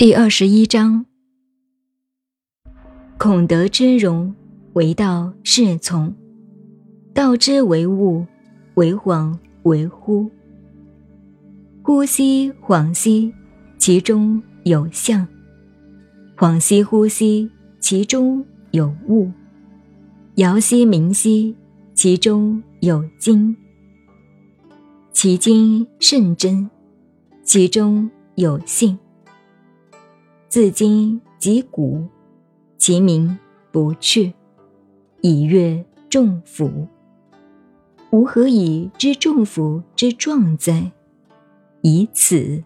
[0.00, 1.04] 第二十一章：
[3.18, 4.34] 孔德之容，
[4.72, 6.14] 为道是从；
[7.12, 8.24] 道之为物，
[8.76, 10.26] 为恍为惚。
[11.84, 13.30] 惚兮恍兮，
[13.76, 15.26] 其中有象；
[16.34, 19.30] 恍兮惚兮，其中有物；
[20.36, 21.54] 摇兮明兮，
[21.92, 23.54] 其中有精。
[25.12, 26.70] 其精甚真，
[27.44, 28.98] 其中有信。
[30.50, 32.04] 自今及古，
[32.76, 33.38] 其名
[33.70, 34.34] 不去，
[35.20, 36.88] 以阅众甫。
[38.10, 40.90] 吾何以知众甫之壮哉？
[41.82, 42.64] 以此。